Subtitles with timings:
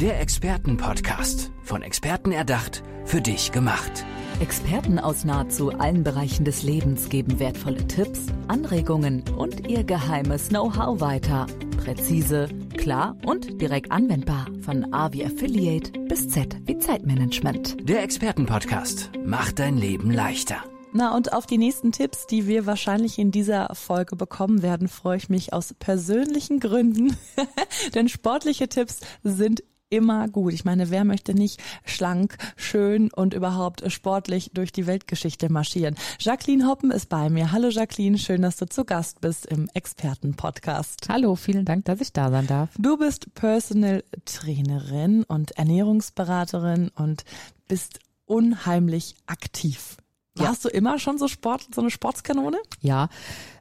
[0.00, 1.50] Der Expertenpodcast.
[1.62, 4.04] Von Experten erdacht, für dich gemacht.
[4.40, 11.00] Experten aus nahezu allen Bereichen des Lebens geben wertvolle Tipps, Anregungen und ihr geheimes Know-how
[11.00, 11.46] weiter.
[11.82, 14.48] Präzise, klar und direkt anwendbar.
[14.60, 17.88] Von A wie Affiliate bis Z wie Zeitmanagement.
[17.88, 20.62] Der Expertenpodcast macht dein Leben leichter.
[20.92, 25.16] Na, und auf die nächsten Tipps, die wir wahrscheinlich in dieser Folge bekommen werden, freue
[25.16, 27.16] ich mich aus persönlichen Gründen.
[27.94, 30.52] Denn sportliche Tipps sind immer gut.
[30.52, 35.96] Ich meine, wer möchte nicht schlank, schön und überhaupt sportlich durch die Weltgeschichte marschieren?
[36.18, 37.52] Jacqueline Hoppen ist bei mir.
[37.52, 41.08] Hallo Jacqueline, schön, dass du zu Gast bist im Expertenpodcast.
[41.08, 42.70] Hallo, vielen Dank, dass ich da sein darf.
[42.78, 47.24] Du bist Personal Trainerin und Ernährungsberaterin und
[47.68, 49.96] bist unheimlich aktiv.
[50.34, 50.70] Warst ja.
[50.70, 52.58] du immer schon so Sport, so eine Sportskanone?
[52.80, 53.08] Ja,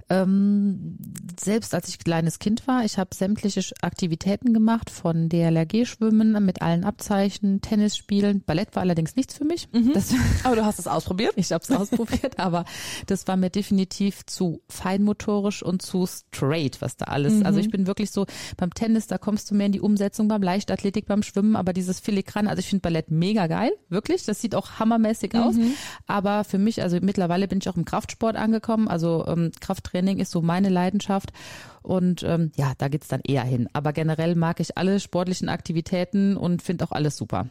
[0.09, 0.97] ähm,
[1.39, 6.83] selbst als ich kleines Kind war, ich habe sämtliche Aktivitäten gemacht, von DLRG-Schwimmen mit allen
[6.83, 8.43] Abzeichen, Tennis spielen.
[8.45, 9.67] Ballett war allerdings nichts für mich.
[9.73, 9.93] Mhm.
[9.93, 10.13] Das,
[10.43, 11.33] aber du hast es ausprobiert?
[11.37, 12.65] Ich habe es ausprobiert, aber
[13.07, 17.33] das war mir definitiv zu feinmotorisch und zu straight, was da alles.
[17.33, 17.45] Mhm.
[17.45, 18.25] Also ich bin wirklich so
[18.57, 21.99] beim Tennis, da kommst du mehr in die Umsetzung, beim Leichtathletik, beim Schwimmen, aber dieses
[21.99, 24.23] Filigran, also ich finde Ballett mega geil, wirklich.
[24.25, 25.39] Das sieht auch hammermäßig mhm.
[25.39, 25.55] aus.
[26.05, 30.19] Aber für mich, also mittlerweile bin ich auch im Kraftsport angekommen, also ähm, Krafttraining Training
[30.19, 31.31] ist so meine Leidenschaft.
[31.81, 33.69] Und ähm, ja, da geht's dann eher hin.
[33.73, 37.47] Aber generell mag ich alle sportlichen Aktivitäten und finde auch alles super.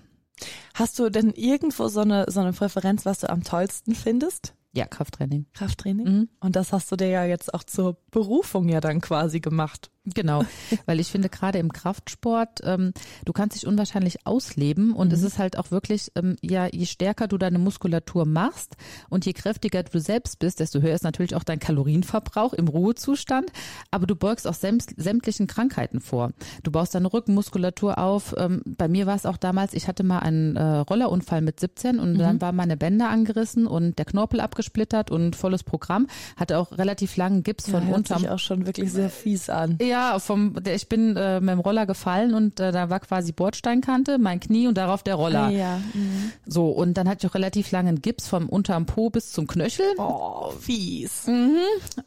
[0.75, 4.55] Hast du denn irgendwo so eine, so eine Präferenz, was du am tollsten findest?
[4.73, 5.47] Ja, Krafttraining.
[5.55, 6.07] Krafttraining?
[6.07, 6.29] Mhm.
[6.41, 9.91] Und das hast du dir ja jetzt auch zur Berufung ja dann quasi gemacht.
[10.07, 10.45] Genau,
[10.87, 12.93] weil ich finde gerade im Kraftsport, ähm,
[13.25, 15.15] du kannst dich unwahrscheinlich ausleben und mhm.
[15.15, 18.77] es ist halt auch wirklich, ähm, ja, je stärker du deine Muskulatur machst
[19.09, 23.51] und je kräftiger du selbst bist, desto höher ist natürlich auch dein Kalorienverbrauch im Ruhezustand,
[23.91, 26.33] aber du beugst auch sämtlichen Krankheiten vor.
[26.63, 28.35] Du baust deine Rückenmuskulatur auf.
[28.37, 31.99] Ähm, bei mir war es auch damals, ich hatte mal einen äh, Rollerunfall mit 17
[31.99, 32.19] und mhm.
[32.19, 36.09] dann waren meine Bänder angerissen und der Knorpel abgesplittert und volles Programm.
[36.37, 38.19] Hatte auch relativ langen Gips ja, von hört unterm.
[38.19, 39.79] Sich auch schon wirklich sehr fies an.
[39.81, 43.31] Ja, ja, vom, ich bin äh, mit dem Roller gefallen und äh, da war quasi
[43.31, 45.45] Bordsteinkante, mein Knie und darauf der Roller.
[45.45, 45.81] Ah, ja.
[45.93, 46.33] Mhm.
[46.47, 49.87] So, und dann hatte ich auch relativ langen Gips vom unterm Po bis zum Knöchel.
[49.99, 51.29] Oh, fies.
[51.29, 51.59] Mhm.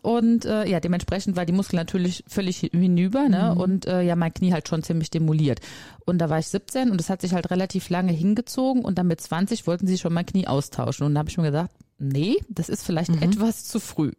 [0.01, 3.53] Und äh, ja, dementsprechend war die Muskel natürlich völlig hinüber, ne?
[3.55, 3.61] Mhm.
[3.61, 5.61] Und äh, ja, mein Knie halt schon ziemlich demoliert.
[6.05, 9.07] Und da war ich 17 und es hat sich halt relativ lange hingezogen und dann
[9.07, 11.05] mit 20 wollten sie schon mein Knie austauschen.
[11.05, 13.21] Und da habe ich mir gesagt, nee, das ist vielleicht mhm.
[13.21, 14.11] etwas zu früh.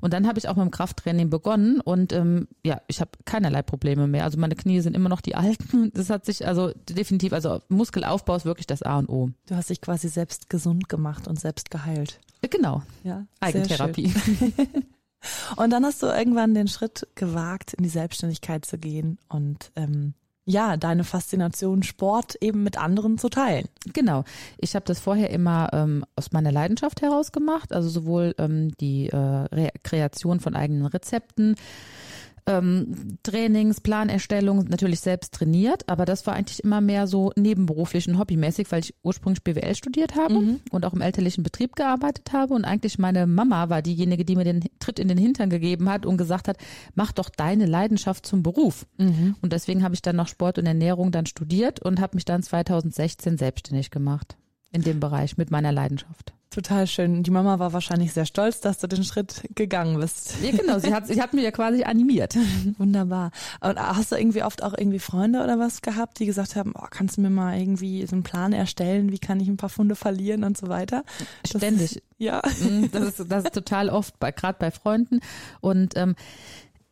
[0.00, 3.62] Und dann habe ich auch mit dem Krafttraining begonnen und ähm, ja, ich habe keinerlei
[3.62, 4.24] Probleme mehr.
[4.24, 5.92] Also meine Knie sind immer noch die alten.
[5.94, 9.30] Das hat sich also definitiv, also Muskelaufbau ist wirklich das A und O.
[9.46, 12.20] Du hast dich quasi selbst gesund gemacht und selbst geheilt.
[12.50, 12.82] Genau.
[13.04, 13.26] Ja.
[13.40, 14.12] Eigentherapie.
[15.56, 20.14] und dann hast du irgendwann den Schritt gewagt, in die Selbstständigkeit zu gehen und ähm,
[20.44, 23.68] ja, deine Faszination Sport eben mit anderen zu teilen.
[23.92, 24.24] Genau.
[24.58, 29.08] Ich habe das vorher immer ähm, aus meiner Leidenschaft heraus gemacht, also sowohl ähm, die
[29.08, 31.54] äh, Kreation von eigenen Rezepten,
[32.46, 38.18] ähm, Trainings, Planerstellung natürlich selbst trainiert, aber das war eigentlich immer mehr so nebenberuflich und
[38.18, 40.60] hobbymäßig, weil ich ursprünglich BWL studiert habe mhm.
[40.70, 44.44] und auch im elterlichen Betrieb gearbeitet habe und eigentlich meine Mama war diejenige, die mir
[44.44, 46.56] den Tritt in den Hintern gegeben hat und gesagt hat,
[46.94, 48.86] mach doch deine Leidenschaft zum Beruf.
[48.98, 49.36] Mhm.
[49.40, 52.42] Und deswegen habe ich dann noch Sport und Ernährung dann studiert und habe mich dann
[52.42, 54.36] 2016 selbstständig gemacht
[54.72, 56.32] in dem Bereich mit meiner Leidenschaft.
[56.52, 57.22] Total schön.
[57.22, 60.34] Die Mama war wahrscheinlich sehr stolz, dass du den Schritt gegangen bist.
[60.42, 60.78] Ja, genau.
[60.78, 62.36] Sie hat, sie hat mich ja quasi animiert.
[62.78, 63.30] Wunderbar.
[63.60, 66.86] Und hast du irgendwie oft auch irgendwie Freunde oder was gehabt, die gesagt haben, oh,
[66.90, 69.96] kannst du mir mal irgendwie so einen Plan erstellen, wie kann ich ein paar Funde
[69.96, 71.04] verlieren und so weiter?
[71.46, 72.02] Ständig.
[72.18, 72.42] Ja.
[72.60, 75.20] Mhm, das ist, das ist total oft, bei, gerade bei Freunden.
[75.62, 76.16] Und ähm,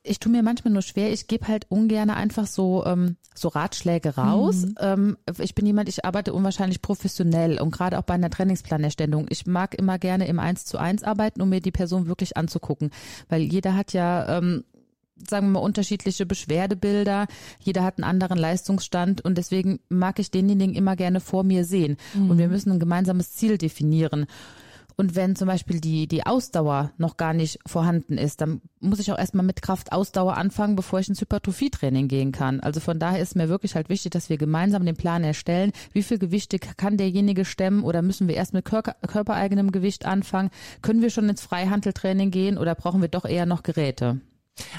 [0.03, 4.17] ich tue mir manchmal nur schwer, ich gebe halt ungern einfach so, ähm, so Ratschläge
[4.17, 4.67] raus.
[4.67, 4.75] Mhm.
[4.81, 9.27] Ähm, ich bin jemand, ich arbeite unwahrscheinlich professionell und gerade auch bei einer Trainingsplanerstellung.
[9.29, 12.91] Ich mag immer gerne im Eins zu eins arbeiten, um mir die Person wirklich anzugucken.
[13.29, 14.65] Weil jeder hat ja ähm,
[15.29, 17.27] sagen wir mal, unterschiedliche Beschwerdebilder.
[17.61, 21.97] Jeder hat einen anderen Leistungsstand und deswegen mag ich denjenigen immer gerne vor mir sehen.
[22.15, 22.31] Mhm.
[22.31, 24.27] Und wir müssen ein gemeinsames Ziel definieren.
[25.01, 29.11] Und wenn zum Beispiel die, die Ausdauer noch gar nicht vorhanden ist, dann muss ich
[29.11, 32.61] auch erstmal mit Kraft-Ausdauer anfangen, bevor ich ins Hypertrophie-Training gehen kann.
[32.61, 36.03] Also von daher ist mir wirklich halt wichtig, dass wir gemeinsam den Plan erstellen, wie
[36.03, 40.51] viel Gewichte kann derjenige stemmen oder müssen wir erst mit Körper, körpereigenem Gewicht anfangen?
[40.83, 44.21] Können wir schon ins Freihandeltraining gehen oder brauchen wir doch eher noch Geräte?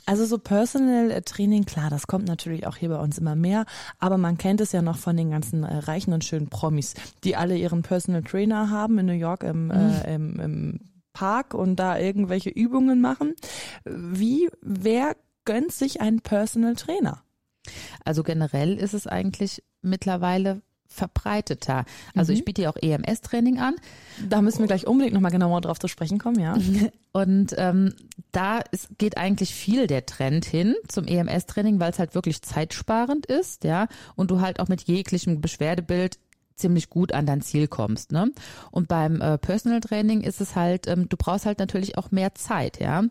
[0.06, 3.66] Also so Personal äh, Training, klar, das kommt natürlich auch hier bei uns immer mehr,
[4.00, 7.36] aber man kennt es ja noch von den ganzen äh, reichen und schönen Promis, die
[7.36, 9.92] alle ihren Personal Trainer haben in New York im, äh, mhm.
[9.92, 10.80] äh, im, im
[11.14, 13.36] Park und da irgendwelche Übungen machen.
[13.84, 15.16] Wie, wer
[15.46, 17.24] gönnt sich einen Personal Trainer?
[18.06, 20.62] Also generell ist es eigentlich mittlerweile
[20.92, 21.86] verbreiteter.
[22.16, 22.38] Also Mhm.
[22.40, 23.76] ich biete ja auch EMS-Training an
[24.30, 26.56] Da müssen wir gleich unbedingt nochmal genauer drauf zu sprechen kommen, ja.
[27.14, 27.94] und ähm,
[28.32, 33.26] da ist, geht eigentlich viel der Trend hin zum EMS-Training, weil es halt wirklich zeitsparend
[33.26, 36.18] ist, ja, und du halt auch mit jeglichem Beschwerdebild
[36.56, 38.12] ziemlich gut an dein Ziel kommst.
[38.12, 38.30] Ne?
[38.70, 42.36] Und beim äh, Personal Training ist es halt, ähm, du brauchst halt natürlich auch mehr
[42.36, 43.04] Zeit, ja.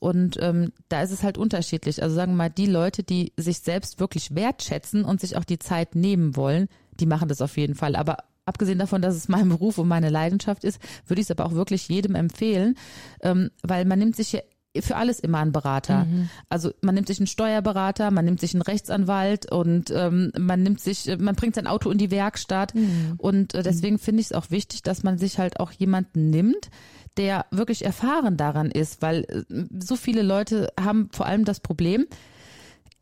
[0.00, 2.02] Und ähm, da ist es halt unterschiedlich.
[2.02, 5.58] Also sagen wir mal, die Leute, die sich selbst wirklich wertschätzen und sich auch die
[5.58, 6.68] Zeit nehmen wollen,
[7.00, 7.96] die machen das auf jeden Fall.
[7.96, 11.46] Aber abgesehen davon, dass es mein Beruf und meine Leidenschaft ist, würde ich es aber
[11.46, 12.76] auch wirklich jedem empfehlen,
[13.22, 14.40] ähm, weil man nimmt sich ja
[14.80, 16.06] für alles immer einen Berater.
[16.48, 20.80] Also man nimmt sich einen Steuerberater, man nimmt sich einen Rechtsanwalt und ähm, man nimmt
[20.80, 22.74] sich, man bringt sein Auto in die Werkstatt.
[23.18, 26.70] Und äh, deswegen finde ich es auch wichtig, dass man sich halt auch jemanden nimmt,
[27.16, 32.06] der wirklich erfahren daran ist, weil äh, so viele Leute haben vor allem das Problem,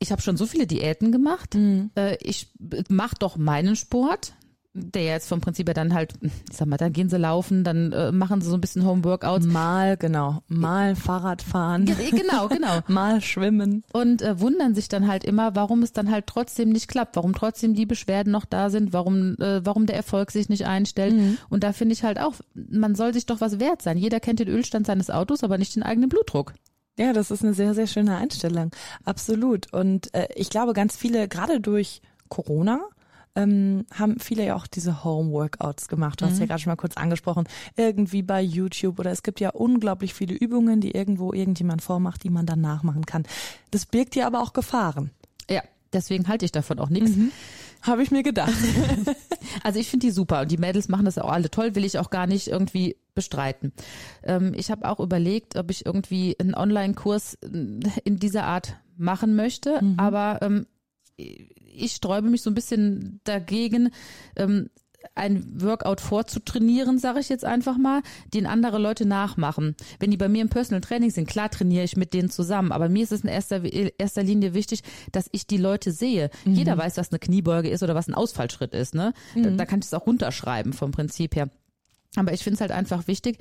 [0.03, 1.55] ich habe schon so viele Diäten gemacht.
[1.55, 2.49] Äh, ich
[2.89, 4.35] mache doch meinen Sport,
[4.75, 7.93] der jetzt vom Prinzip her dann halt, ich sag mal, dann gehen sie laufen, dann
[7.93, 9.45] äh, machen sie so ein bisschen Homeworkouts.
[9.45, 12.81] Mal, genau, mal Fahrrad fahren, Ge- Genau, genau.
[12.89, 13.85] mal schwimmen.
[13.93, 17.35] Und äh, wundern sich dann halt immer, warum es dann halt trotzdem nicht klappt, warum
[17.35, 21.13] trotzdem die Beschwerden noch da sind, warum, äh, warum der Erfolg sich nicht einstellt.
[21.51, 23.99] Und da finde ich halt auch, man soll sich doch was wert sein.
[23.99, 26.55] Jeder kennt den Ölstand seines Autos, aber nicht den eigenen Blutdruck.
[26.99, 28.71] Ja, das ist eine sehr, sehr schöne Einstellung.
[29.05, 29.73] Absolut.
[29.73, 32.81] Und äh, ich glaube, ganz viele, gerade durch Corona,
[33.35, 36.21] ähm, haben viele ja auch diese Home-Workouts gemacht.
[36.21, 37.49] Du hast ja gerade schon mal kurz angesprochen.
[37.77, 42.31] Irgendwie bei YouTube oder es gibt ja unglaublich viele Übungen, die irgendwo irgendjemand vormacht, die
[42.31, 43.25] man dann nachmachen kann.
[43.71, 45.11] Das birgt ja aber auch Gefahren.
[45.49, 45.63] Ja,
[45.93, 47.13] deswegen halte ich davon auch nichts.
[47.83, 48.53] Habe ich mir gedacht.
[49.65, 51.99] Also ich finde die super und die Mädels machen das auch alle toll, will ich
[51.99, 53.73] auch gar nicht irgendwie bestreiten.
[54.23, 57.49] Ähm, ich habe auch überlegt, ob ich irgendwie einen Online-Kurs äh,
[58.05, 60.67] in dieser Art machen möchte, aber ähm,
[61.17, 63.91] ich sträube mich so ein bisschen dagegen,
[64.37, 64.71] ähm,
[65.15, 68.03] ein Workout vorzutrainieren, sage ich jetzt einfach mal,
[68.33, 69.77] den andere Leute nachmachen.
[69.99, 72.89] Wenn die bei mir im Personal Training sind, klar trainiere ich mit denen zusammen, aber
[72.89, 73.63] mir ist es in erster,
[73.99, 74.83] erster Linie wichtig,
[75.13, 76.31] dass ich die Leute sehe.
[76.45, 78.95] Jeder weiß, was eine Kniebeuge ist oder was ein Ausfallschritt ist.
[78.95, 79.13] Ne?
[79.35, 81.49] Da, da kann ich es auch runterschreiben vom Prinzip her.
[82.17, 83.39] Aber ich finde es halt einfach wichtig,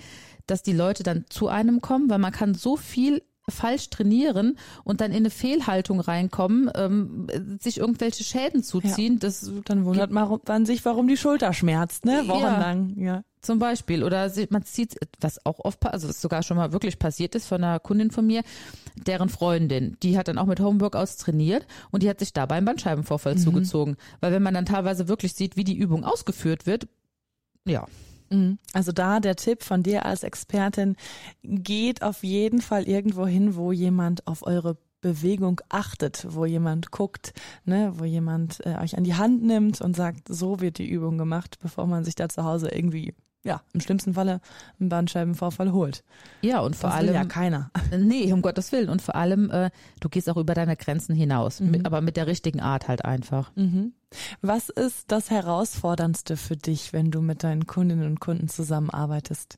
[0.48, 5.02] dass die Leute dann zu einem kommen, weil man kann so viel falsch trainieren und
[5.02, 7.28] dann in eine Fehlhaltung reinkommen, ähm,
[7.60, 9.20] sich irgendwelche Schäden zuziehen.
[9.20, 12.24] Das Dann wundert man sich, warum die Schulter schmerzt, ne?
[12.28, 12.94] Wochenlang.
[12.98, 13.24] Ja.
[13.42, 14.04] zum Beispiel.
[14.04, 17.64] Oder man zieht, was auch oft, also was sogar schon mal wirklich passiert ist von
[17.64, 18.44] einer Kundin von mir,
[18.96, 22.66] deren Freundin, die hat dann auch mit Homeworkouts trainiert und die hat sich dabei einen
[22.68, 23.98] Bandscheibenvorfall zugezogen.
[24.20, 26.88] Weil wenn man dann teilweise wirklich sieht, wie die Übung ausgeführt wird,
[27.66, 28.11] ja, Mhm.
[28.74, 30.96] Also da der Tipp von dir als Expertin,
[31.44, 37.34] geht auf jeden Fall irgendwo hin, wo jemand auf eure Bewegung achtet, wo jemand guckt,
[37.66, 41.18] ne, wo jemand äh, euch an die Hand nimmt und sagt, so wird die Übung
[41.18, 44.40] gemacht, bevor man sich da zu Hause irgendwie, ja, im schlimmsten Falle
[44.80, 46.04] einen Bandscheibenvorfall holt.
[46.42, 47.72] ja und vor Das will allem ja keiner.
[47.98, 48.90] Nee, um Gottes Willen.
[48.90, 52.28] Und vor allem, äh, du gehst auch über deine Grenzen hinaus, mit, aber mit der
[52.28, 53.52] richtigen Art halt einfach.
[53.56, 53.94] Mhm.
[54.42, 59.58] Was ist das Herausforderndste für dich, wenn du mit deinen Kundinnen und Kunden zusammenarbeitest?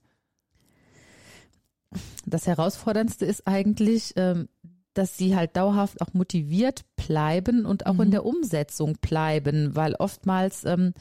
[2.26, 4.48] Das Herausforderndste ist eigentlich, ähm,
[4.94, 10.66] dass sie halt dauerhaft auch motiviert bleiben und auch in der Umsetzung bleiben, weil oftmals
[10.66, 10.94] ähm,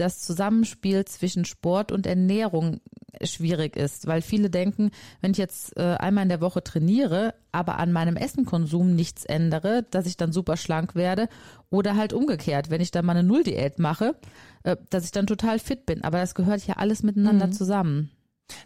[0.00, 2.80] das Zusammenspiel zwischen Sport und Ernährung
[3.22, 4.90] schwierig ist, weil viele denken,
[5.20, 9.84] wenn ich jetzt äh, einmal in der Woche trainiere, aber an meinem Essenkonsum nichts ändere,
[9.90, 11.28] dass ich dann super schlank werde
[11.70, 14.14] oder halt umgekehrt, wenn ich dann mal eine Nulldiät mache,
[14.62, 16.04] äh, dass ich dann total fit bin.
[16.04, 18.10] Aber das gehört ja alles miteinander zusammen.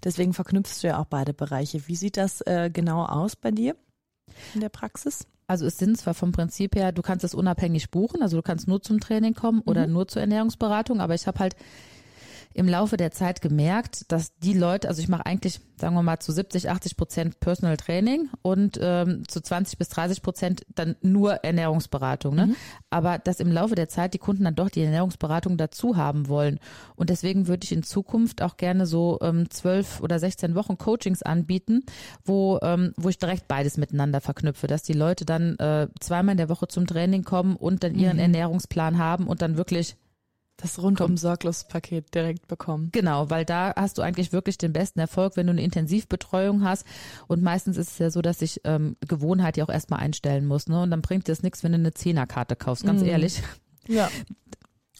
[0.04, 1.88] Deswegen verknüpfst du ja auch beide Bereiche.
[1.88, 3.76] Wie sieht das äh, genau aus bei dir
[4.54, 5.26] in der Praxis?
[5.52, 8.68] Also es sind zwar vom Prinzip her, du kannst es unabhängig buchen, also du kannst
[8.68, 11.56] nur zum Training kommen oder nur zur Ernährungsberatung, aber ich habe halt
[12.54, 16.18] im Laufe der Zeit gemerkt, dass die Leute, also ich mache eigentlich, sagen wir mal,
[16.18, 21.34] zu 70, 80 Prozent Personal Training und ähm, zu 20 bis 30 Prozent dann nur
[21.44, 22.34] Ernährungsberatung.
[22.34, 22.54] Ne?
[22.90, 26.58] Aber dass im Laufe der Zeit die Kunden dann doch die Ernährungsberatung dazu haben wollen.
[26.94, 31.22] Und deswegen würde ich in Zukunft auch gerne so ähm, 12 oder 16 Wochen Coachings
[31.22, 31.84] anbieten,
[32.24, 36.38] wo, ähm, wo ich direkt beides miteinander verknüpfe, dass die Leute dann äh, zweimal in
[36.38, 39.96] der Woche zum Training kommen und dann ihren Ernährungsplan haben und dann wirklich
[40.62, 42.90] Das rundum sorglos Paket direkt bekommen.
[42.92, 46.86] Genau, weil da hast du eigentlich wirklich den besten Erfolg, wenn du eine Intensivbetreuung hast.
[47.26, 50.68] Und meistens ist es ja so, dass sich ähm, Gewohnheit ja auch erstmal einstellen muss.
[50.68, 50.80] Ne?
[50.80, 53.42] Und dann bringt dir das nichts, wenn du eine Zehnerkarte kaufst, ganz ehrlich.
[53.88, 54.08] Ja.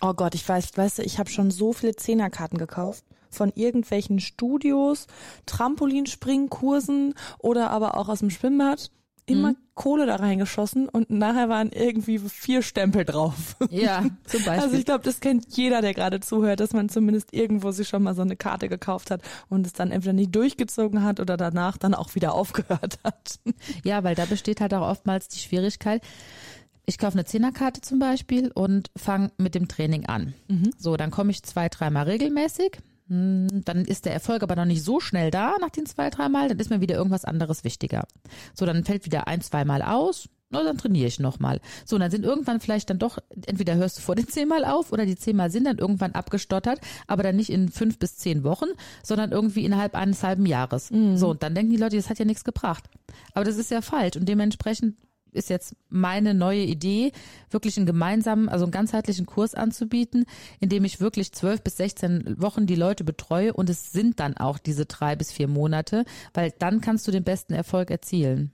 [0.04, 4.18] Oh Gott, ich weiß, weißt du, ich habe schon so viele Zehnerkarten gekauft von irgendwelchen
[4.18, 5.06] Studios,
[5.46, 8.90] Trampolinspringkursen oder aber auch aus dem Schwimmbad.
[9.26, 9.56] Immer Mhm.
[9.74, 13.56] Kohle da reingeschossen und nachher waren irgendwie vier Stempel drauf.
[13.70, 14.62] Ja, zum Beispiel.
[14.64, 18.02] Also ich glaube, das kennt jeder, der gerade zuhört, dass man zumindest irgendwo sich schon
[18.02, 21.78] mal so eine Karte gekauft hat und es dann entweder nicht durchgezogen hat oder danach
[21.78, 23.38] dann auch wieder aufgehört hat.
[23.82, 26.02] Ja, weil da besteht halt auch oftmals die Schwierigkeit.
[26.84, 30.34] Ich kaufe eine Zehnerkarte zum Beispiel und fange mit dem Training an.
[30.78, 32.78] So, dann komme ich zwei, dreimal regelmäßig.
[33.08, 36.48] Hm, Dann ist der Erfolg aber noch nicht so schnell da nach den zwei, dreimal.
[36.48, 38.04] Dann ist mir wieder irgendwas anderes wichtiger.
[38.54, 40.28] So, dann fällt wieder ein, zweimal aus.
[40.50, 41.60] Na, dann trainiere ich nochmal.
[41.86, 43.16] So, und dann sind irgendwann vielleicht dann doch,
[43.46, 47.22] entweder hörst du vor den zehnmal auf oder die zehnmal sind dann irgendwann abgestottert, aber
[47.22, 48.66] dann nicht in fünf bis zehn Wochen,
[49.02, 50.90] sondern irgendwie innerhalb eines halben Jahres.
[51.16, 52.84] So, und dann denken die Leute, das hat ja nichts gebracht.
[53.32, 54.98] Aber das ist ja falsch und dementsprechend
[55.32, 57.12] ist jetzt meine neue Idee,
[57.50, 60.24] wirklich einen gemeinsamen, also einen ganzheitlichen Kurs anzubieten,
[60.60, 64.36] in dem ich wirklich zwölf bis 16 Wochen die Leute betreue und es sind dann
[64.36, 68.52] auch diese drei bis vier Monate, weil dann kannst du den besten Erfolg erzielen.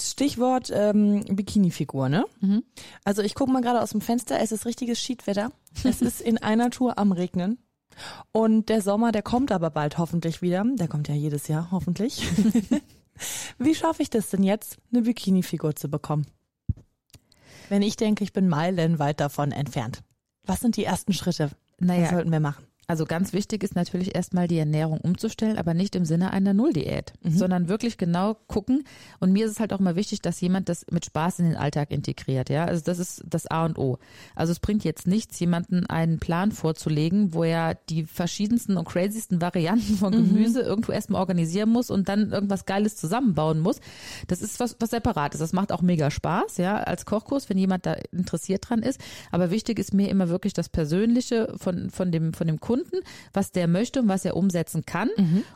[0.00, 2.24] Stichwort ähm, Bikini-Figur, ne?
[3.04, 5.52] Also ich gucke mal gerade aus dem Fenster, es ist richtiges Schiedwetter.
[5.84, 7.58] Es ist in einer Tour am Regnen.
[8.30, 10.64] Und der Sommer, der kommt aber bald hoffentlich wieder.
[10.74, 12.26] Der kommt ja jedes Jahr, hoffentlich.
[13.58, 16.26] Wie schaffe ich das denn jetzt, eine Bikini-Figur zu bekommen?
[17.68, 20.02] Wenn ich denke, ich bin meilenweit davon entfernt.
[20.44, 21.50] Was sind die ersten Schritte?
[21.78, 22.04] Naja.
[22.04, 22.66] Was sollten wir machen?
[22.88, 27.12] Also ganz wichtig ist natürlich erstmal die Ernährung umzustellen, aber nicht im Sinne einer Nulldiät,
[27.24, 28.84] sondern wirklich genau gucken.
[29.20, 31.56] Und mir ist es halt auch immer wichtig, dass jemand das mit Spaß in den
[31.56, 32.50] Alltag integriert.
[32.50, 33.98] Ja, also das ist das A und O.
[34.34, 39.40] Also es bringt jetzt nichts, jemanden einen Plan vorzulegen, wo er die verschiedensten und crazysten
[39.40, 43.80] Varianten von Gemüse irgendwo erstmal organisieren muss und dann irgendwas Geiles zusammenbauen muss.
[44.26, 45.40] Das ist was, was separat ist.
[45.40, 49.00] Das macht auch mega Spaß, ja, als Kochkurs, wenn jemand da interessiert dran ist.
[49.30, 52.71] Aber wichtig ist mir immer wirklich das Persönliche von, von dem, von dem Kunden,
[53.32, 55.10] was der möchte und was er umsetzen kann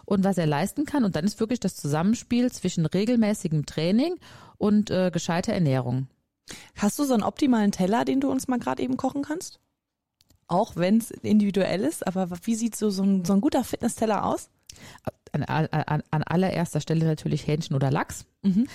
[0.04, 1.04] und was er leisten kann.
[1.04, 4.16] Und dann ist wirklich das Zusammenspiel zwischen regelmäßigem Training
[4.58, 6.08] und äh, gescheiter Ernährung.
[6.76, 9.60] Hast du so einen optimalen Teller, den du uns mal gerade eben kochen kannst?
[10.48, 14.24] Auch wenn es individuell ist, aber wie sieht so, so, ein, so ein guter Fitnessteller
[14.24, 14.48] aus?
[15.32, 18.26] An, an, an allererster Stelle natürlich Hähnchen oder Lachs.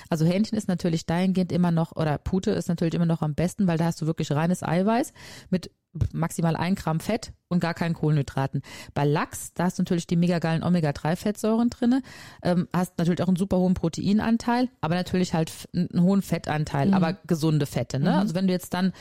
[0.09, 3.67] Also Hähnchen ist natürlich dahingehend immer noch, oder Pute ist natürlich immer noch am besten,
[3.67, 5.13] weil da hast du wirklich reines Eiweiß
[5.49, 5.71] mit
[6.11, 8.61] maximal ein Gramm Fett und gar keinen Kohlenhydraten.
[8.93, 12.01] Bei Lachs, da hast du natürlich die mega geilen Omega-3-Fettsäuren drinne,
[12.43, 17.13] ähm, hast natürlich auch einen super hohen Proteinanteil, aber natürlich halt einen hohen Fettanteil, aber
[17.27, 17.99] gesunde Fette.
[17.99, 18.17] Ne?
[18.17, 18.93] Also wenn du jetzt dann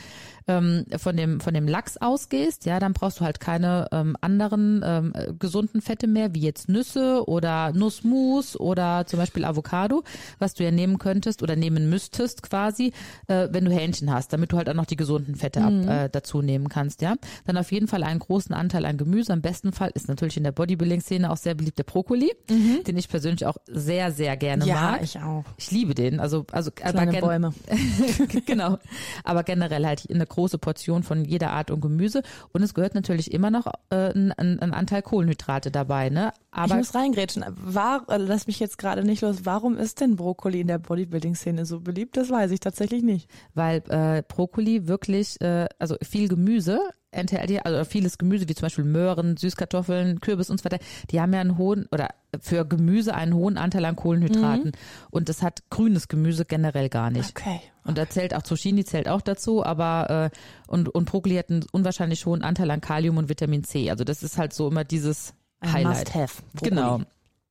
[0.48, 4.82] ähm, von dem von dem Lachs ausgehst, ja, dann brauchst du halt keine ähm, anderen
[4.84, 10.02] ähm, äh, gesunden Fette mehr, wie jetzt Nüsse oder Nussmus oder zum Beispiel Avocado,
[10.38, 12.92] was du ja nehmen könntest oder nehmen müsstest quasi,
[13.26, 16.08] äh, wenn du Hähnchen hast, damit du halt auch noch die gesunden Fette ab, äh,
[16.10, 17.14] dazu nehmen kannst, ja.
[17.46, 19.32] Dann auf jeden Fall einen großen Anteil an Gemüse.
[19.32, 23.08] Am besten Fall ist natürlich in der Bodybuilding-Szene auch sehr beliebt der Brokkoli, den ich
[23.08, 25.02] persönlich auch sehr, sehr gerne mag.
[25.02, 25.44] ich auch.
[25.56, 26.20] Ich liebe den.
[26.20, 27.54] Also, also aber Kleine gen- Bäume.
[28.46, 28.78] genau.
[29.24, 32.22] Aber generell halt eine große Portion von jeder Art und Gemüse.
[32.52, 36.32] Und es gehört natürlich immer noch äh, ein, ein, Anteil Kohlenhydrate dabei, ne?
[36.34, 37.44] ich Aber muss reingrätschen.
[37.48, 39.38] War, äh, lass mich jetzt gerade nicht los.
[39.44, 42.16] Warum ist denn Brokkoli in der Bodybuilding-Szene so beliebt?
[42.16, 43.28] Das weiß ich tatsächlich nicht.
[43.54, 46.80] weil äh, Brokkoli wirklich, äh, also viel Gemüse
[47.12, 50.78] enthält ja, also vieles Gemüse, wie zum Beispiel Möhren, Süßkartoffeln, Kürbis und so weiter,
[51.10, 54.72] die haben ja einen hohen, oder für Gemüse einen hohen Anteil an Kohlenhydraten.
[55.10, 57.30] Und das hat grünes Gemüse generell gar nicht.
[57.30, 57.60] Okay.
[57.84, 60.36] Und da zählt auch Zucchini zählt auch dazu, aber äh,
[60.68, 63.90] und, und Brokkoli hat einen unwahrscheinlich hohen Anteil an Kalium und Vitamin C.
[63.90, 66.06] Also das ist halt so immer dieses Ein Highlight.
[66.06, 66.42] Must-have.
[66.52, 66.70] Brokkoli.
[66.70, 67.00] Genau.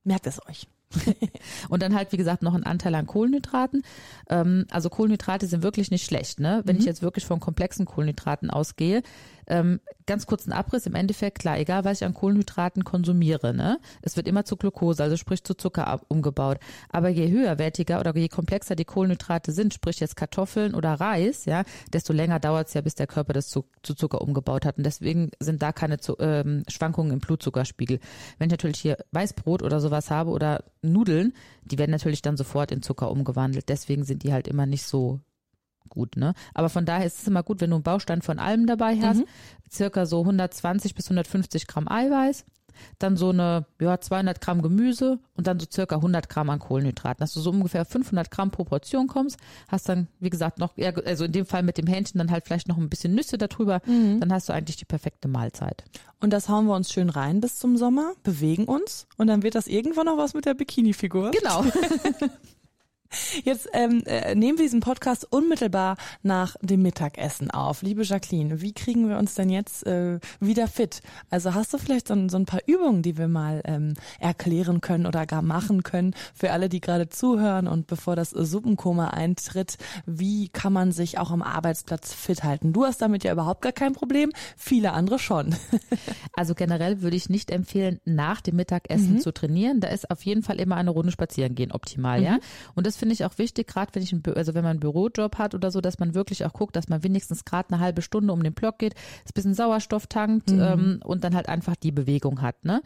[0.04, 0.66] Merkt es euch.
[1.68, 3.82] Und dann halt, wie gesagt, noch ein Anteil an Kohlenhydraten.
[4.28, 6.62] Ähm, also Kohlenhydrate sind wirklich nicht schlecht, ne?
[6.64, 9.02] Wenn ich jetzt wirklich von komplexen Kohlenhydraten ausgehe.
[9.50, 13.80] Ähm, ganz kurz ein Abriss, im Endeffekt, klar, egal was ich an Kohlenhydraten konsumiere, ne?
[14.00, 16.58] Es wird immer zu Glucose, also sprich zu Zucker ab, umgebaut.
[16.88, 21.64] Aber je höherwertiger oder je komplexer die Kohlenhydrate sind, sprich jetzt Kartoffeln oder Reis, ja,
[21.92, 24.78] desto länger dauert es ja, bis der Körper das zu, zu Zucker umgebaut hat.
[24.78, 27.98] Und deswegen sind da keine zu, ähm, Schwankungen im Blutzuckerspiegel.
[28.38, 31.32] Wenn ich natürlich hier Weißbrot oder sowas habe oder Nudeln,
[31.64, 33.68] die werden natürlich dann sofort in Zucker umgewandelt.
[33.68, 35.18] Deswegen sind die halt immer nicht so
[35.88, 36.34] gut, ne?
[36.54, 39.22] Aber von daher ist es immer gut, wenn du einen Baustein von allem dabei hast,
[39.70, 42.44] circa so 120 bis 150 Gramm Eiweiß,
[42.98, 47.20] dann so eine, ja, 200 Gramm Gemüse und dann so circa 100 Gramm an Kohlenhydraten.
[47.20, 50.90] Dass du so ungefähr 500 Gramm pro Portion kommst, hast dann, wie gesagt, noch, ja,
[51.04, 53.80] also in dem Fall mit dem Hähnchen dann halt vielleicht noch ein bisschen Nüsse darüber,
[54.20, 55.84] dann hast du eigentlich die perfekte Mahlzeit.
[56.20, 59.54] Und das hauen wir uns schön rein bis zum Sommer, bewegen uns und dann wird
[59.54, 61.32] das irgendwann noch was mit der Bikini-Figur.
[61.32, 61.64] Genau.
[63.44, 67.82] Jetzt ähm, äh, nehmen wir diesen Podcast unmittelbar nach dem Mittagessen auf.
[67.82, 71.00] Liebe Jacqueline, wie kriegen wir uns denn jetzt äh, wieder fit?
[71.28, 75.06] Also hast du vielleicht so, so ein paar Übungen, die wir mal ähm, erklären können
[75.06, 79.76] oder gar machen können für alle, die gerade zuhören und bevor das Suppenkoma eintritt,
[80.06, 82.72] wie kann man sich auch am Arbeitsplatz fit halten?
[82.72, 85.54] Du hast damit ja überhaupt gar kein Problem, viele andere schon.
[86.36, 89.20] Also generell würde ich nicht empfehlen, nach dem Mittagessen Mhm.
[89.20, 89.80] zu trainieren.
[89.80, 92.34] Da ist auf jeden Fall immer eine Runde spazieren gehen optimal, ja.
[92.34, 92.40] Mhm.
[92.76, 95.38] Und das finde ich auch wichtig, gerade wenn ich ein, also wenn man einen Bürojob
[95.38, 98.32] hat oder so, dass man wirklich auch guckt, dass man wenigstens gerade eine halbe Stunde
[98.32, 100.60] um den Block geht, ein bisschen Sauerstoff tankt Mhm.
[100.60, 102.82] ähm, und dann halt einfach die Bewegung hat, ne?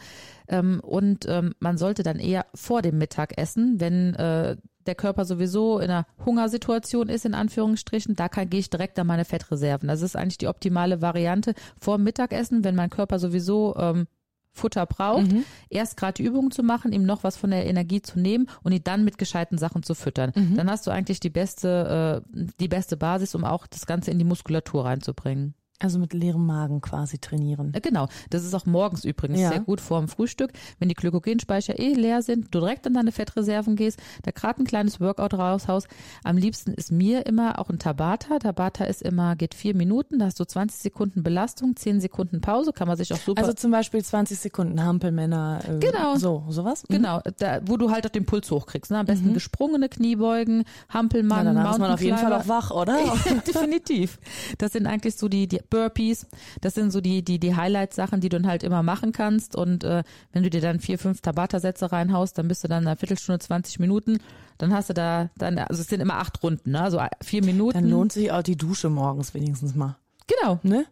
[0.49, 4.57] Ähm, und ähm, man sollte dann eher vor dem Mittagessen, wenn äh,
[4.87, 9.07] der Körper sowieso in einer Hungersituation ist, in Anführungsstrichen, da kann, gehe ich direkt an
[9.07, 9.89] meine Fettreserven.
[9.89, 14.07] Das ist eigentlich die optimale Variante vor Mittagessen, wenn mein Körper sowieso ähm,
[14.55, 15.45] Futter braucht, Mhm.
[15.69, 18.73] erst gerade die Übung zu machen, ihm noch was von der Energie zu nehmen und
[18.73, 20.33] ihn dann mit gescheiten Sachen zu füttern.
[20.35, 20.55] Mhm.
[20.57, 24.19] Dann hast du eigentlich die beste, äh, die beste Basis, um auch das Ganze in
[24.19, 25.55] die Muskulatur reinzubringen.
[25.81, 27.75] Also mit leerem Magen quasi trainieren.
[27.75, 29.49] Äh, Genau, das ist auch morgens übrigens Ja.
[29.51, 33.11] sehr gut vor dem Frühstück, wenn die Glykogenspeicher eh leer sind, du direkt an deine
[33.13, 35.89] Fettreserven gehst, da gerade ein kleines Workout raushaust.
[36.23, 38.39] Am liebsten ist mir immer auch ein Tabata.
[38.39, 42.73] Tabata ist immer, geht vier Minuten, da hast du 20 Sekunden Belastung, 10 Sekunden Pause,
[42.73, 45.61] kann man sich auch super Also zum Beispiel 20 Sekunden Hampelmänner.
[45.69, 46.17] Äh, Genau.
[46.17, 46.85] So, sowas?
[46.89, 46.95] Mhm.
[46.95, 48.91] Genau, da, wo du halt auch den Puls hochkriegst.
[48.93, 48.99] Ne?
[49.01, 52.97] Am besten gesprungene Kniebeugen, Na, Hampelmann, danach ist man auf jeden Fall auch wach, oder?
[53.47, 54.19] Definitiv.
[54.59, 56.27] Das sind eigentlich so die, die Burpees.
[56.61, 59.57] Das sind so die, die, die Highlight-Sachen, die du dann halt immer machen kannst.
[59.57, 60.03] Und äh,
[60.33, 63.39] wenn du dir dann vier, fünf Tabata-Sätze reinhaust, dann bist du dann in einer Viertelstunde,
[63.39, 64.19] 20 Minuten.
[64.59, 66.83] Dann hast du da, dann, also es sind immer acht Runden, ne?
[66.83, 67.75] Also vier Minuten.
[67.75, 69.97] Dann lohnt sich auch die Dusche morgens wenigstens mal.
[70.27, 70.61] Genau.
[70.63, 70.87] Ne?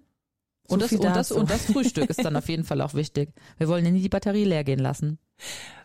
[0.69, 3.33] So Und das, und, das, und das Frühstück ist dann auf jeden Fall auch wichtig.
[3.59, 5.19] Wir wollen ja nie die Batterie leer gehen lassen.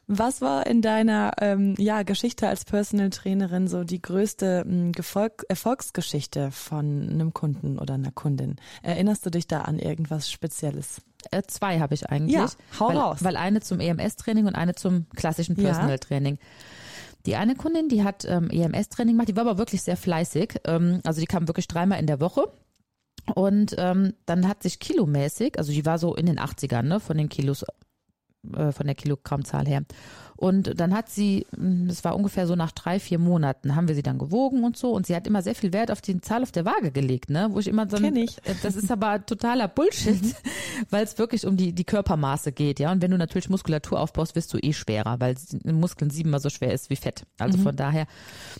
[0.09, 5.43] Was war in deiner ähm, ja, Geschichte als Personal Trainerin so die größte ähm, Gefolg
[5.49, 8.55] Erfolgsgeschichte von einem Kunden oder einer Kundin?
[8.83, 11.01] Erinnerst du dich da an irgendwas Spezielles?
[11.31, 12.35] Äh, zwei habe ich eigentlich.
[12.35, 12.49] Ja,
[12.79, 13.17] hau weil, raus.
[13.21, 15.71] Weil eine zum EMS-Training und eine zum klassischen Ja.
[15.71, 16.37] Personal-Training.
[17.25, 20.61] Die eine Kundin, die hat ähm, EMS-Training gemacht, die war aber wirklich sehr fleißig.
[20.63, 22.45] Ähm, also die kam wirklich dreimal in der Woche.
[23.35, 27.17] Und ähm, dann hat sich kilomäßig, also die war so in den 80ern, ne, von
[27.17, 27.65] den Kilos,
[28.55, 29.83] äh, von der Kilogrammzahl her.
[30.37, 33.95] Und dann hat sie, mh, das war ungefähr so nach drei, vier Monaten, haben wir
[33.95, 34.91] sie dann gewogen und so.
[34.91, 37.49] Und sie hat immer sehr viel Wert auf die Zahl auf der Waage gelegt, ne?
[37.51, 38.37] Wo ich immer so, Kenn ich.
[38.45, 40.35] Äh, das ist aber totaler Bullshit,
[40.89, 42.91] weil es wirklich um die, die Körpermaße geht, ja.
[42.91, 46.73] Und wenn du natürlich Muskulatur aufbaust, wirst du eh schwerer, weil Muskeln siebenmal so schwer
[46.73, 47.23] ist wie Fett.
[47.39, 48.05] Also von daher,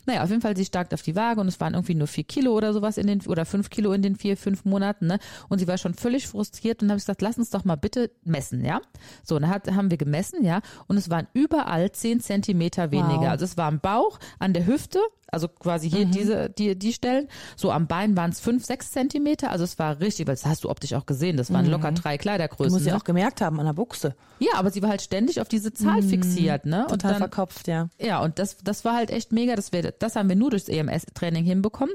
[0.06, 2.24] naja, auf jeden Fall sie stark auf die Waage und es waren irgendwie nur vier
[2.24, 5.20] Kilo oder sowas in den, oder fünf Kilo in den vier, fünf Monaten, ne?
[5.50, 8.10] Und sie war schon völlig frustriert und habe ich gesagt, lass uns doch mal bitte
[8.24, 8.82] messen, ja.
[9.24, 10.62] So, und dann hat, haben wir gemessen, ja.
[10.88, 11.28] Und es waren
[11.68, 13.22] überall zehn Zentimeter weniger.
[13.22, 13.30] Wow.
[13.30, 15.00] Also es war am Bauch, an der Hüfte,
[15.30, 15.92] also quasi Mhm.
[15.96, 17.28] hier diese, die, die Stellen.
[17.58, 19.52] So am Bein waren es fünf, sechs Zentimeter.
[19.52, 21.36] Also es war richtig, weil das hast du optisch auch gesehen.
[21.38, 22.72] Das waren locker drei Du Kleidergrößen.
[22.74, 23.00] musst ja ne?
[23.00, 24.16] auch gemerkt haben an der Buchse.
[24.40, 26.84] ja, aber sie war halt ständig auf diese Zahl fixiert, ne?
[26.84, 27.90] Und Total dann, verkopft, ja.
[28.00, 29.56] ja, und das, das war halt echt mega.
[29.56, 31.94] Das, wir, das haben wir nur durchs EMS-Training hinbekommen.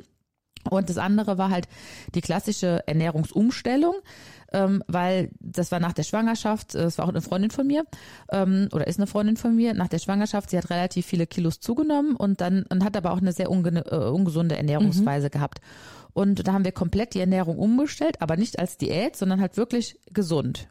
[0.70, 1.66] Und das andere war halt
[2.14, 3.94] die klassische Ernährungsumstellung,
[4.52, 7.84] ähm, weil das war nach der Schwangerschaft, äh, das war auch eine Freundin von mir
[8.30, 9.74] ähm, oder ist eine Freundin von mir.
[9.74, 13.20] Nach der Schwangerschaft, sie hat relativ viele Kilos zugenommen und dann und hat aber auch
[13.20, 15.60] eine sehr unge äh, ungesunde Ernährungsweise gehabt.
[16.14, 19.98] Und da haben wir komplett die Ernährung umgestellt, aber nicht als Diät, sondern halt wirklich
[20.12, 20.68] gesund.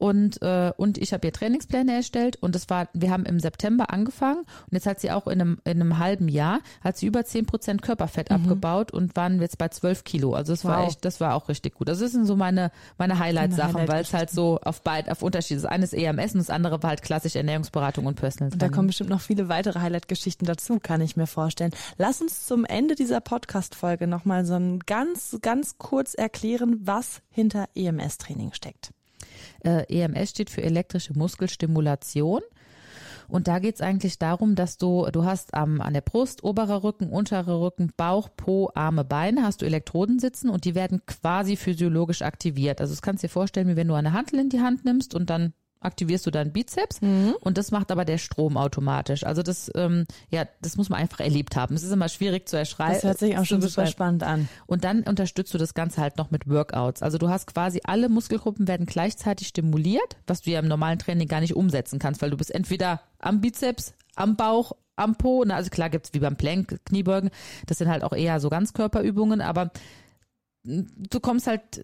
[0.00, 3.90] Und, äh, und ich habe ihr Trainingspläne erstellt und das war, wir haben im September
[3.90, 7.22] angefangen und jetzt hat sie auch in einem, in einem halben Jahr, hat sie über
[7.24, 10.32] 10 Prozent Körperfett abgebaut und waren jetzt bei 12 Kilo.
[10.34, 10.82] Also es war Mhm.
[10.84, 10.88] Wow.
[10.88, 11.90] echt, das war auch richtig gut.
[11.90, 15.22] Also das sind so meine, meine Highlight-Sachen, Highlight- weil es halt so auf beid, auf
[15.22, 15.64] Unterschied ist.
[15.64, 18.70] Das eine ist EMS und das andere war halt klassische Ernährungsberatung und Personal Und da
[18.70, 21.72] kommen bestimmt noch viele weitere Highlight-Geschichten dazu, kann ich mir vorstellen.
[21.98, 27.66] Lass uns zum Ende dieser Podcast-Folge nochmal so ein ganz, ganz kurz erklären, was hinter
[27.74, 28.92] EMS-Training steckt.
[29.64, 32.42] Äh, EMS steht für elektrische Muskelstimulation.
[33.30, 37.10] Und da geht's eigentlich darum, dass du, du hast am, an der Brust, oberer Rücken,
[37.10, 42.22] unterer Rücken, Bauch, Po, Arme, Beine, hast du Elektroden sitzen und die werden quasi physiologisch
[42.22, 42.80] aktiviert.
[42.80, 45.14] Also das kannst du dir vorstellen, wie wenn du eine Hantel in die Hand nimmst
[45.14, 47.00] und dann aktivierst du deinen Bizeps
[47.40, 49.24] und das macht aber der Strom automatisch.
[49.24, 51.74] Also das, ähm, ja, das muss man einfach erlebt haben.
[51.74, 52.94] Es ist immer schwierig zu erschreiben.
[52.94, 54.48] Das hört sich auch schon super spannend an.
[54.66, 57.02] Und dann unterstützt du das Ganze halt noch mit Workouts.
[57.02, 61.28] Also du hast quasi alle Muskelgruppen werden gleichzeitig stimuliert, was du ja im normalen Training
[61.28, 65.44] gar nicht umsetzen kannst, weil du bist entweder am Bizeps, am Bauch, am Po.
[65.46, 67.30] Na, also klar gibt's wie beim Plank, Kniebeugen,
[67.66, 69.70] das sind halt auch eher so Ganzkörperübungen, aber
[70.62, 71.82] du kommst halt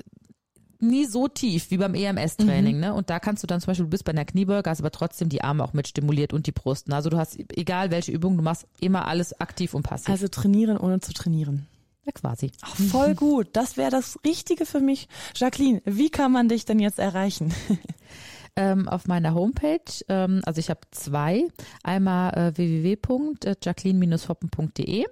[0.81, 2.95] nie so tief wie beim EMS-Training, ne?
[2.95, 5.29] Und da kannst du dann zum Beispiel, du bist bei einer Kniebeuge, hast aber trotzdem
[5.29, 6.93] die Arme auch mit stimuliert und die Brust.
[6.93, 10.11] Also du hast, egal welche Übung du machst, immer alles aktiv und passiv.
[10.11, 11.67] Also trainieren ohne zu trainieren.
[12.05, 12.53] Ja, quasi.
[12.63, 13.49] Ach, voll gut.
[13.53, 15.09] Das wäre das Richtige für mich.
[15.35, 17.53] Jacqueline, wie kann man dich denn jetzt erreichen?
[18.57, 21.47] ähm, auf meiner Homepage, ähm, also ich habe zwei,
[21.83, 25.05] einmal äh, www.jacqueline-hoppen.de